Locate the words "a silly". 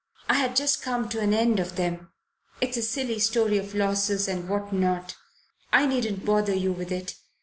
2.75-3.19